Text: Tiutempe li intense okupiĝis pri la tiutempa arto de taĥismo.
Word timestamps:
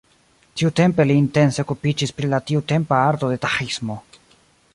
Tiutempe 0.61 1.05
li 1.09 1.17
intense 1.23 1.65
okupiĝis 1.67 2.15
pri 2.21 2.31
la 2.33 2.41
tiutempa 2.49 3.01
arto 3.11 3.31
de 3.35 3.39
taĥismo. 3.45 4.03